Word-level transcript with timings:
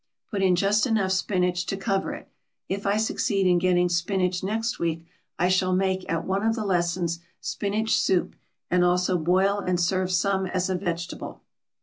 Put 0.31 0.41
in 0.41 0.55
just 0.55 0.87
enough 0.87 1.11
spinach 1.11 1.63
to 1.67 1.77
cover 1.77 2.11
it. 2.15 2.27
If 2.67 2.87
I 2.87 2.97
succeed 2.97 3.45
in 3.45 3.59
getting 3.59 3.87
spinach 3.87 4.43
next 4.43 4.79
week 4.79 5.05
I 5.37 5.47
shall 5.47 5.75
make, 5.75 6.11
at 6.11 6.25
one 6.25 6.43
of 6.43 6.55
the 6.55 6.65
lessons, 6.65 7.19
spinach 7.39 7.93
soup, 7.93 8.35
and 8.71 8.83
also 8.83 9.15
boil 9.15 9.59
and 9.59 9.79
serve 9.79 10.11
some 10.11 10.47
as 10.47 10.71
a 10.71 10.75
vegetable. 10.75 11.43